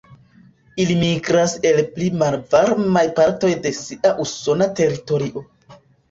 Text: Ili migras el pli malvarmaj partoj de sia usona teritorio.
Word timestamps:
Ili 0.83 0.93
migras 0.99 1.51
el 1.71 1.75
pli 1.97 2.07
malvarmaj 2.21 3.03
partoj 3.19 3.51
de 3.65 3.73
sia 3.81 4.13
usona 4.25 4.69
teritorio. 4.81 5.45